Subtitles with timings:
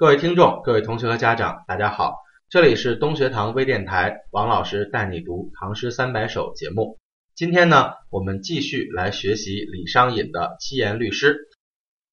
[0.00, 6.98] 各位听众、各位同学和家长，大家好，这里是东学堂微电台，王老师带你读唐诗三百首节目。
[7.34, 11.36] 今天呢，我们继续来学习李商隐的七言律诗，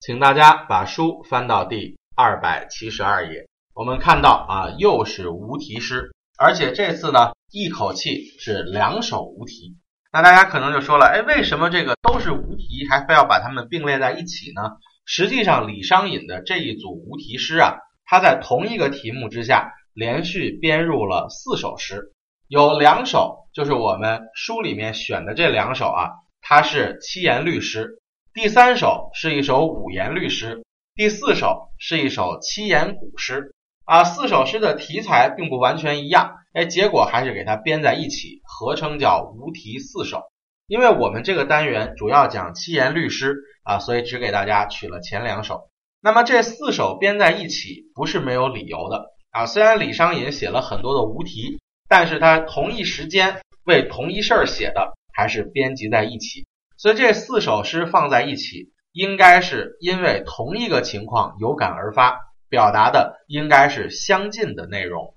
[0.01, 3.47] 请大家把书翻到第二百七十二页。
[3.73, 9.77] 我们看到啊，又是无题诗，而且这次呢，一口气是两首无题。
[10.11, 14.75] 那大家可能就说了，哎，为什么这个都是无题，还非要把它们并列在一起呢？
[15.09, 22.13] 实际上，李商隐的这一组无题诗啊，他在同一个题目之下连续编入了四首诗，
[22.49, 26.11] 有两首就是我们书里面选的这两首啊，
[26.41, 27.85] 它是七言律诗；
[28.33, 30.57] 第三首是一首五言律诗；
[30.93, 33.55] 第四首是一首七言古诗
[33.85, 34.03] 啊。
[34.03, 40.23] 四首诗的题材并不完全一样，哎，结果还是给它编在一起，合称叫无题四首。
[40.67, 45.69] 因为我们这个单元主要讲七言律诗啊，所以只给大家取了前两首。
[46.01, 49.45] 那么这四首编在一起不是没有理由的啊。
[49.45, 56.45] 虽然李商隐写了很多的无题，但是他同一时间为同一事儿写的，还是编辑在一起。
[56.75, 62.19] 所以这四首诗放在一起，应该是因为同一个情况有感而发，
[62.49, 65.15] 表达的应该是相近的内容。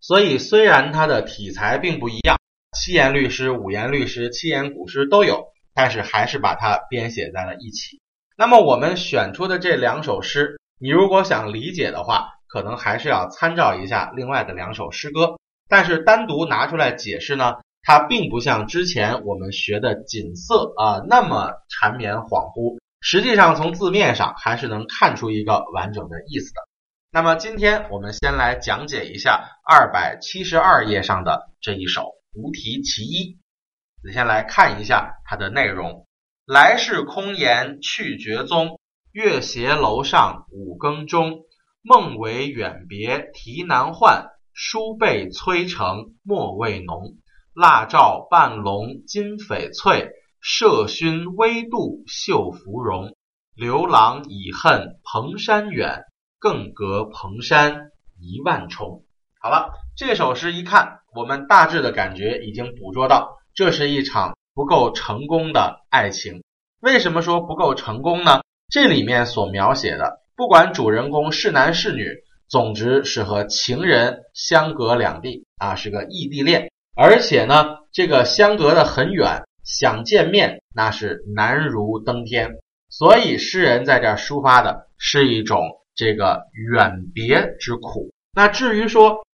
[0.00, 2.39] 所以虽然它的题材并不一样。
[2.72, 8.00] 七言律诗、五言律诗、七言古诗都有，但是还是把它编写在了一起。
[8.36, 15.36] 那么我们选出的这两首诗，你如果想理解的话，可能还是要参照一下另外的两首诗歌。
[15.68, 22.78] 但是单独拿出来解释呢，它并不像之前我们学的锦瑟啊那么缠绵恍惚。
[23.00, 26.60] 实际上从字面上还是能看出一个完整的意思的。
[27.10, 32.12] 那么今天我们先来讲解一下二百七十二页上的这一首。
[32.32, 33.38] 无题其一，
[34.04, 36.06] 你先来看一下它的内容。
[36.46, 38.78] 来世空言去绝踪，
[39.12, 41.40] 月斜楼上五更钟。
[41.82, 47.16] 梦为远别啼难唤，书被催成墨未浓。
[47.54, 50.10] 蜡照半笼金翡翠，
[50.42, 53.16] 麝熏微度绣芙蓉。
[53.54, 56.04] 刘郎已恨蓬山远，
[56.38, 59.04] 更隔蓬山一万重。
[59.40, 60.99] 好了，这首诗一看。
[61.14, 66.42] 我们大致的感觉已经捕捉到，这是一场不够成功的爱情。
[66.80, 68.42] 为什么说不够成功呢？
[68.72, 72.06] 这里面所描写的，不管主人公是男是女，
[72.48, 82.58] 总之是和情人相隔两地啊，是个异地恋，而且呢，这个相隔的很远，想见面那是难如登天。
[82.88, 88.12] 所以诗人在这儿抒发的是一种这个远别之苦。
[88.32, 89.26] 那至于说，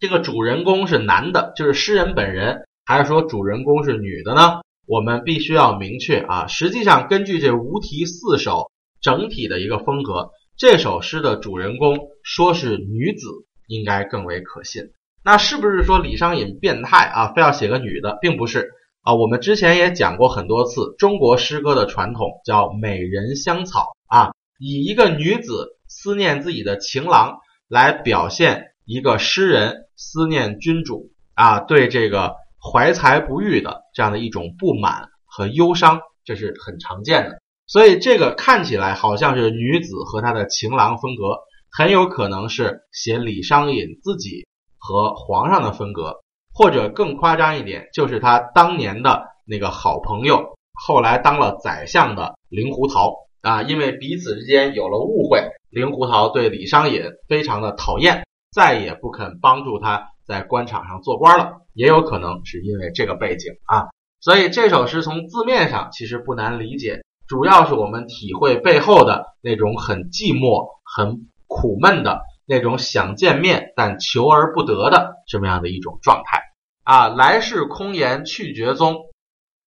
[0.00, 4.62] 这个主人公是男的，就是诗人本人，还是说主人公是女的呢？
[4.86, 6.46] 我们必须要明确啊。
[6.46, 8.70] 实际上，根据这无题四首
[9.02, 13.26] 整体的一个风格，这首诗的主人公说是女子，
[13.66, 14.84] 应该更为可信。
[15.22, 18.70] 那是不是说李商隐变态啊，非要写个女的，并不是
[19.02, 19.14] 啊。
[19.14, 28.68] 我们之前也讲过很多次，中国诗歌的传统叫美人香草啊，以一个女子思念自己的情郎来表现。
[28.90, 37.38] 一个诗人思念君主啊，对这个怀才不遇的这样的一种不满和忧伤，这是很常见的。
[37.68, 41.38] 所以这个看起来好像是女子和她的情郎分隔，
[41.70, 44.44] 很有可能是写李商隐自己
[44.76, 46.16] 和皇上的分隔，
[46.52, 58.24] 或者更夸张一点，就是他当年的那个好朋友，后来当了宰相的令狐桃啊，因为彼此之间有了误会，令狐桃对李商隐非常的讨厌。
[58.52, 63.88] 再也不肯帮助他在官场上做官了，也有可能是因为这个背景啊。
[64.20, 76.42] 所以这首诗从字面上其实不难理解，主要是我们体会背后的那种很寂寞、很苦闷的那种想见面但求而不得的这么样的一种状态
[76.82, 77.08] 啊。
[77.08, 78.96] 来世空言去绝踪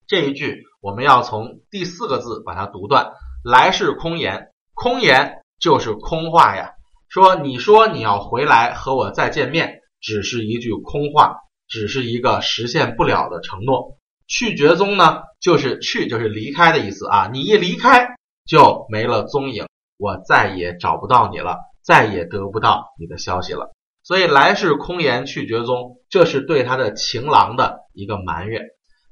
[0.07, 3.13] 这一句，我们要从第四个字把它读断。
[3.44, 6.73] 来世空言，空言就是空话呀。
[7.13, 11.36] 说，你说你要回来和我再见面，只是一句空话，
[11.68, 14.00] 只是一个实现不了的承诺。
[14.25, 17.30] 去绝踪呢，就是去就是离开的意思啊。
[17.31, 18.15] 你一离开
[18.48, 19.68] 就没了踪影，
[20.00, 23.71] 我再也找不到你了，再也得不到你的消息了。
[24.01, 28.63] 所以来世空言去绝踪，这是对他的情郎的一个埋怨。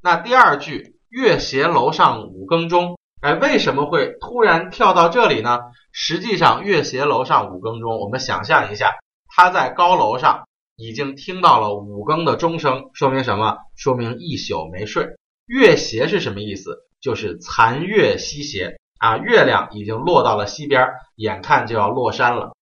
[0.01, 2.98] 那第二句，月斜楼上五更钟。
[3.21, 5.59] 哎，为什么会突然跳到这里呢？
[5.91, 8.95] 实际上，月斜楼上五更钟，我们想象一下，
[9.27, 13.57] 他在高楼上已经听到了五更的钟声，说明什么？
[13.75, 15.07] 说明一宿没睡。
[15.45, 16.79] 月斜是什么意思？
[17.00, 22.53] 就是残月西斜啊，月亮已经落到了西边，眼看就要落山了。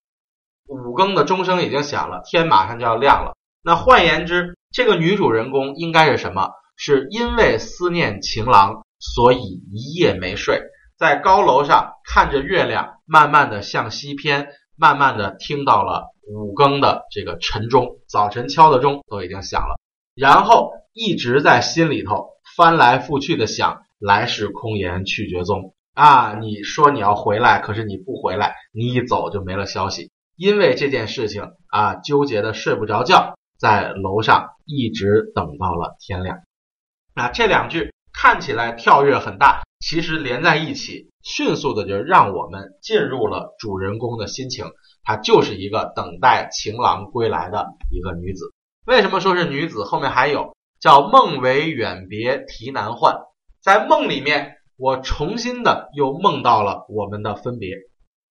[0.68, 3.38] 五更的钟声已经响了，天马上就要亮了。
[3.64, 6.50] 那换言之，这个女主人公应该是什么？
[6.76, 9.40] 是因为思念情郎，所以
[9.72, 10.62] 一夜没睡，
[10.98, 19.80] 在高楼上看着月亮，慢慢的向西偏，慢慢的听到了五更的这个晨钟，早晨敲的钟都已经响了，
[20.16, 26.36] 然后一直在心里头翻来覆去的想，来世空言去绝踪啊！
[26.40, 36.40] 你说你要回来，可是你不回来，你一走就没了消息，因为这件事情啊，纠结的睡不着觉，在楼上一直等到了天亮。
[37.16, 44.66] 那这两句看起来跳跃很大，其实连在一起，迅速的就让我们进入了主人公的心情。
[45.06, 48.44] 她就是一个等待情郎归来的一个女子。
[48.86, 49.86] 为什么说是女子？
[49.86, 53.16] 后面还有叫梦为远别啼难唤，
[53.64, 57.74] 在梦里面，我重新的又梦到了我们的分别。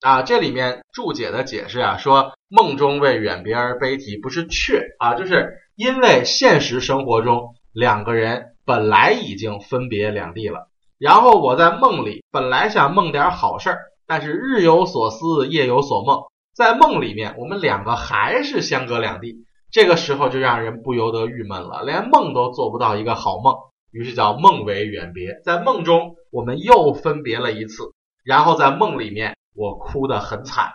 [0.02, 8.55] 啊，这里面注解的解释啊，说梦中为远别而悲啼，不是却啊，就是因为现实生活中两个人。
[8.69, 10.69] 本来已经分别两地了，
[10.99, 16.25] 然后我在梦里本来想梦点好事儿，但是日有所思，夜有所梦，
[16.55, 23.56] 在梦里面我们两个还是相隔两地，这个时候就让人不由得郁闷了，连梦都做不到一个好梦，
[23.91, 25.41] 于是叫梦为远别。
[25.47, 30.73] 在梦中我们又分别了一次，然后在梦里面我哭得很惨，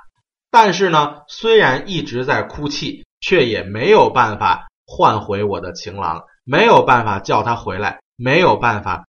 [0.49, 6.23] 但是呢，虽然一直在哭泣，却也没有办法换回我的情郎。
[6.43, 9.07] 没有办法叫他回来，没有办法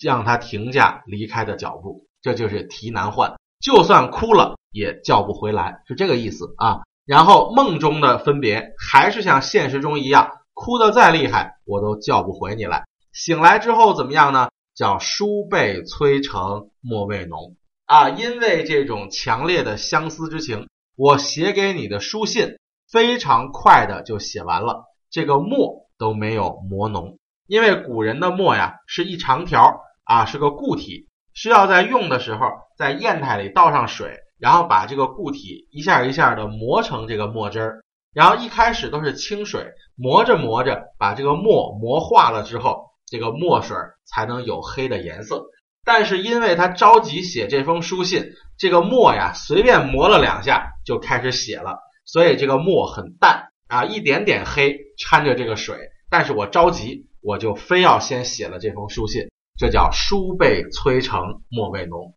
[0.00, 3.34] 让他停下离开的脚步，这就是啼难唤。
[3.60, 6.80] 就算哭了也叫不回来，是这个意思啊。
[7.06, 12.84] 然后梦中的分别还是像现实中一样，哭得再厉害我都叫不回你来。
[13.12, 14.48] 醒来之后怎么样呢？
[14.74, 22.56] 叫书被催成墨未浓啊，因为这种强烈的相思之情，我写给你的书信
[22.90, 25.81] 非常快的就写完了，这个墨。
[26.02, 39.64] 都没有磨浓，因为古人的墨呀是一长条啊，是个固体，需要在用的时候在砚台里倒上水，然后把这个固体一下一下的磨成这个墨汁儿，然后一开始都是清水，
[39.94, 45.44] 磨着磨着把这个墨磨化了之后，这个墨水才能有黑的颜色。
[45.84, 48.24] 但是因为他着急写这封书信，
[48.58, 53.50] 这个墨呀随便磨了两下就开始写了，所以这个墨很淡。
[53.68, 55.76] 啊，一点点黑掺着这个水，
[56.08, 62.14] 但是我着急，我就非要先写了这封书信，这叫书被催成墨未浓，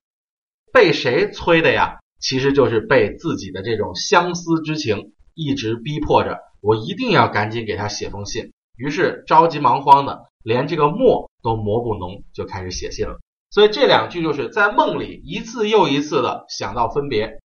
[0.71, 1.97] 被谁催的呀？
[2.19, 13.19] 其实就是被自己的这种相思之情一直逼迫着，我一定要赶紧给他写封信，于是着急忙慌的，连这个墨都磨不浓，就开始写信了。
[13.49, 17.39] 所以这两句就是在梦里一次又一次的想到分别，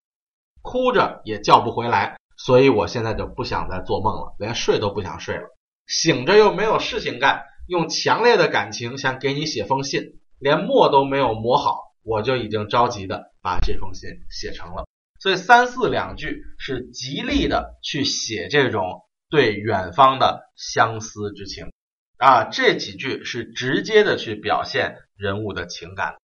[0.61, 2.17] 哭着也叫不回来。
[2.43, 5.43] 所以我现在就不想再做梦了，连睡都不想睡了。
[5.85, 14.87] 醒着又没有事情干，用强烈的感情想给你写封信，连墨都没有磨好，我就已经着急的把这封信写成了。
[15.19, 21.71] 所以三四两句是极力的去写这种对远方的相思之情
[22.17, 26.15] 啊，这几句是直接的去表现人物的情感。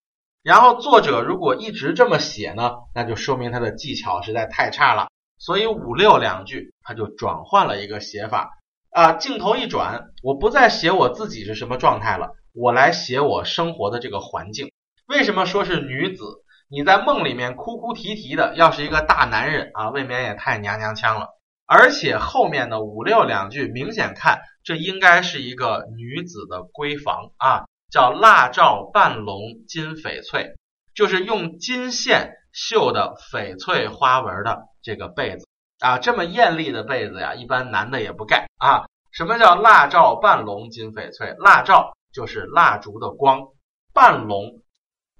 [0.42, 5.08] 然后作者如果一直这么写呢，那就说明他的技巧实在太差了。
[5.38, 8.50] 所以五六两句，他就转换了一个写法
[8.90, 14.72] 啊，镜头一转，我不再写我自己是什么状态了，我来写我生活的这个环境。
[15.06, 16.24] 为什么说是女子？
[16.68, 21.28] 你在梦里面哭哭啼啼的，要是一个大男人啊，未免也太娘娘腔了。
[21.64, 30.54] 而且后面的五六两句，明显看这应该是一个女子的闺房啊，叫蜡照半笼金翡翠，
[30.96, 32.32] 就是用金线。
[32.58, 35.46] 绣的翡翠花纹的这个被子
[35.78, 38.86] 啊，这么艳丽的被子呀，一般男的也不盖啊。
[39.12, 41.34] 什么叫蜡罩半笼金翡翠？
[41.38, 43.42] 蜡罩就是蜡烛的光，
[43.92, 44.62] 半笼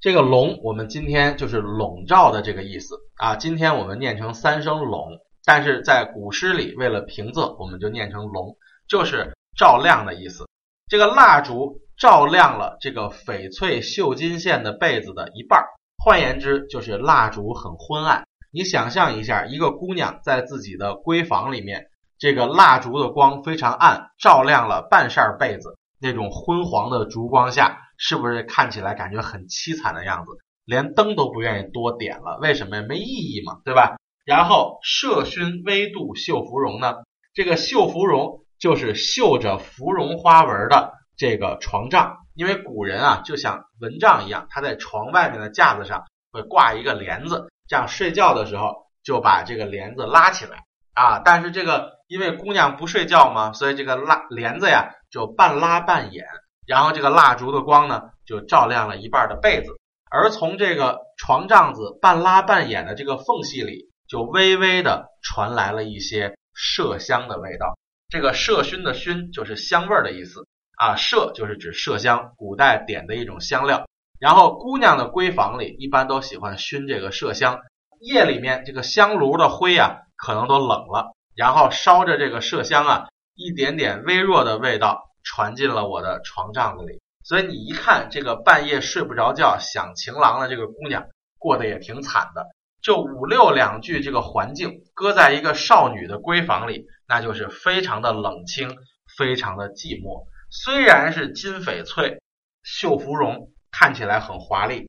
[0.00, 3.36] 这个笼，我们今天就是笼罩的这个意思啊。
[3.36, 8.56] 今天我们念成三声笼，但是在古诗里为了平仄，我们就念成笼，
[8.88, 10.46] 就是照亮的意思。
[10.88, 15.66] 这个蜡烛照亮了这个翡翠绣金线的被子的一半儿。
[16.04, 18.24] 换言之，就是蜡烛很昏暗。
[18.52, 21.86] 你想象一下，一个姑娘在自己的闺房里面，
[22.18, 30.32] 这个蜡烛的光非常暗，照亮了半扇被子，那种昏黄的烛光下，是不是看起来感觉很凄惨的样子？
[30.64, 32.84] 连灯都不愿意多点了，为什么呀？
[32.88, 33.96] 没意义嘛，对吧？
[34.24, 36.96] 然后麝熏微度绣芙蓉呢？
[37.34, 42.18] 这个绣芙蓉就是绣着芙蓉花纹的这个床帐。
[42.34, 50.58] 因为古人啊，就像蚊帐一样，他在床外面的架子上会挂一个帘子，这样睡觉的时候就把这个帘子拉起来
[50.92, 51.20] 啊。
[51.20, 56.26] 但是这个因为姑娘不睡觉嘛，所以这个拉帘子呀就半拉半掩，
[56.66, 59.70] 然后这个蜡烛的光呢就照亮了一半的被子，
[60.10, 67.78] 而从这个床帐子半拉半掩的这个缝隙里，就微微的传来了一些麝香的味道。
[68.10, 70.46] 这个麝熏的熏就是香味儿的意思
[70.76, 73.86] 啊，麝就是指麝香，古代点的一种香料。
[74.18, 77.60] 然后姑娘的闺房里一般都喜欢熏这个麝香，
[78.00, 87.00] 夜里面这个香炉的灰啊可能都冷了，然后烧着这个麝香啊，一点点微弱的味道传进了我的床帐子里。
[87.24, 91.06] 所以你一看这个半夜睡不着觉想情郎的这个姑娘，
[91.38, 92.46] 过得也挺惨的。
[92.82, 98.76] 就五六两句这个环境，搁在一个少女的闺房里，那就是非常的冷清，
[99.18, 100.26] 非常的寂寞。
[100.50, 102.20] 虽然是金翡翠、
[102.62, 104.88] 绣芙蓉，看起来很华丽，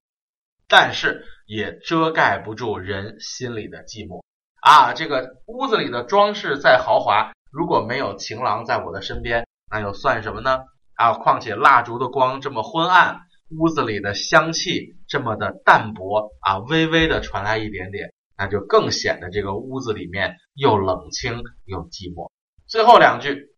[0.67, 4.23] 但是也遮盖不住人心里的寂寞
[4.61, 4.93] 啊！
[4.93, 10.59] 这个屋子里的装饰再豪华，如果没有情郎在我的身边，那又算什么呢？
[10.95, 13.21] 啊，况且蜡烛的光这么昏暗。
[13.49, 22.29] 屋子里的香气这么的淡薄啊，微微的传来一点点，那就更显得这个屋子里面又冷清又寂寞。
[22.67, 23.55] 最后两句，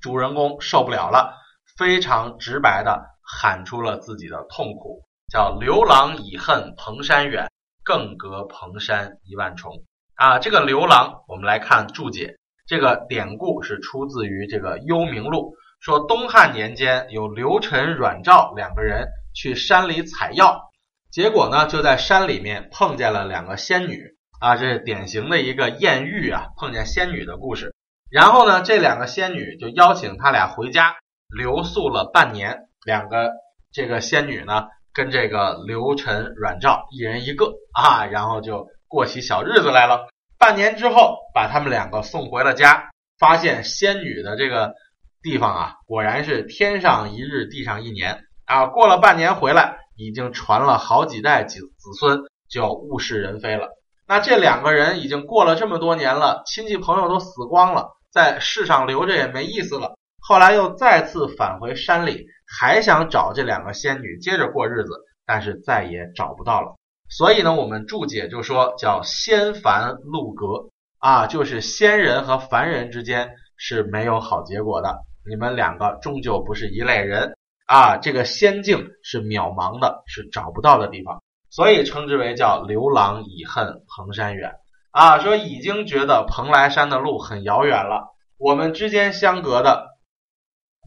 [0.00, 1.34] 主人公受不了了，
[1.76, 7.50] 非常直白的喊出了自己的痛苦，叫“刘郎已恨蓬山远，
[7.84, 9.84] 更隔蓬山一万重”。
[10.14, 12.36] 啊，这个刘郎，我们来看注解，
[12.66, 15.52] 这个典故是出自于这个《幽冥录》。
[15.80, 20.70] 说东汉年间有刘晨、阮肇两个人去山里采药，
[21.12, 27.76] 结果呢就在山里面碰见了两个仙女啊，这是典型的一个艳遇啊，碰见仙女的故事。
[28.10, 30.96] 然后呢，这两个仙女就邀请他俩回家
[31.28, 32.68] 留宿了半年。
[32.84, 33.32] 两个
[33.72, 40.08] 这个仙女呢，跟这个刘晨、阮肇一人一个啊，然后就过起小日子来了。
[40.38, 44.74] 半年之后，把他们两个送回了家，发现仙女的这个。
[45.20, 48.66] 地方啊，果然是天上一日，地上一年啊！
[48.66, 53.68] 过了半年回来，已经传了好几代子子孙，就物是人非了。
[54.06, 59.94] 那这两个人已经过了这么多年了，亲戚朋友都死光了，在世上留着也没意思了。
[60.20, 64.90] 后来又再次返回山里，还想找这两个仙女接着过日子，
[65.24, 66.76] 但是再也找不到了。
[67.08, 74.94] 所以呢，我们注解就说叫仙凡路隔啊，就是仙人和凡人之间是没有好结果的。
[75.26, 77.34] 你们两个终究不是一类人
[77.66, 77.98] 啊！
[77.98, 84.54] 这个仙境是渺茫的，是找不到的地方，所以称之为叫刘郎已恨蓬山远
[84.90, 85.18] 啊。
[85.18, 89.88] 说已经觉得蓬莱山的路很遥远了，我们之间相隔的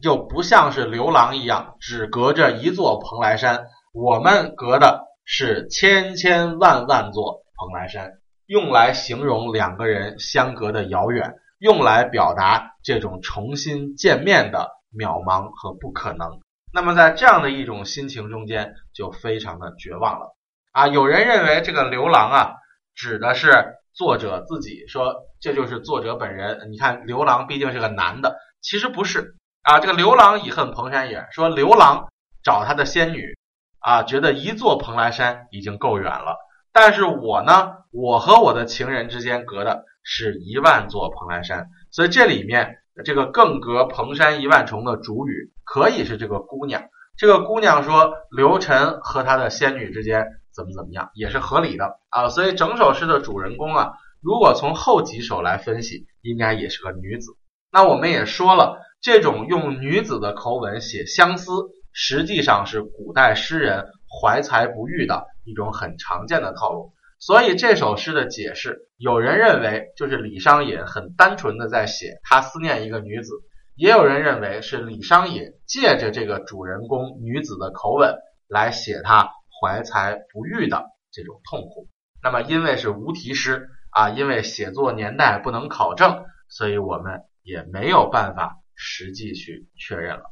[0.02, 8.12] 就不像是刘郎一样，只隔着一座蓬莱山，我们隔的是千千万万座蓬莱山，
[8.46, 11.34] 用来形容两个人相隔的遥远。
[11.62, 16.40] 用来表达这种重新见面的渺茫和不可能。
[16.74, 20.34] 那么在这样的一种心情中间，就非常的绝望了
[20.72, 20.88] 啊！
[20.88, 22.54] 有人认为这个刘郎啊，
[22.96, 26.68] 指的是作者自己，说这就是作者本人。
[26.70, 29.80] 你看刘郎毕竟是个男的，其实不是啊。
[29.80, 32.08] 这个刘郎已恨蓬山远，说刘郎
[32.42, 33.36] 找他的仙女
[33.78, 36.36] 啊，觉得一座蓬莱山已经够远了，
[36.72, 39.84] 但是我呢，我和我的情人之间隔的。
[40.04, 46.82] 是一万座蓬莱山，所以这里面这个更隔蓬山一万重的主语可以是这个姑娘。
[47.16, 52.28] 这个姑娘说刘晨和他的仙女之间怎么怎么样，也是合理的啊。
[52.28, 57.32] 所以整首诗的主人公啊，如果从后几首来分析，应该也是个女子。
[57.70, 61.52] 那我们也说了，这种用女子的口吻写相思，
[61.92, 66.92] 实际上是古代诗人怀才不遇的一种很常见的套路。
[67.18, 73.32] 所以这首诗的解释，有人认为就是李商隐很单纯的在写他思念一个女子，
[73.76, 78.16] 也有人认为是李商隐借着这个主人公女子的口吻
[78.48, 79.30] 来写他
[79.62, 81.88] 怀才不遇的这种痛苦。
[82.20, 90.24] 那么因为是无题诗啊，因为写作年代不能考证，所以我们也没有办法实际去确认了。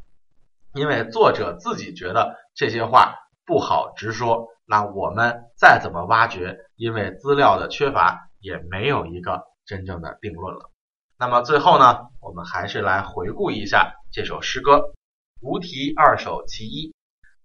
[0.75, 3.15] 因为作者自己觉得这些话
[3.47, 4.49] 不好直说。
[4.67, 10.71] 那我们再怎么挖掘，因为资料的缺乏，也没有一个真正的定论了。
[11.19, 14.77] 那么最后呢，我们还是来回顾一下这首诗歌
[15.41, 16.91] 《无题二首其一》：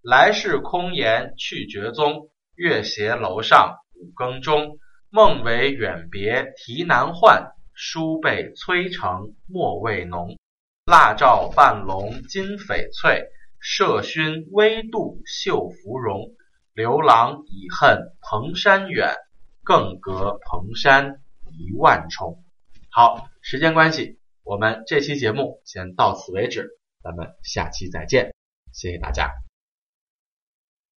[0.06, 4.78] 来世空言去绝踪，月斜楼上五更钟。
[5.10, 10.38] 梦为远别啼难唤，书被催成墨未浓。
[10.86, 13.30] 蜡照半笼金翡翠，
[13.64, 16.36] 麝熏微度绣芙蓉。
[16.74, 19.16] 刘郎已恨蓬山远，
[19.64, 22.44] 更隔蓬山一万重。
[22.92, 28.36] 好，时间关系，我们这期节目先到此为止，咱们下期再见，
[28.72, 29.45] 谢谢大家。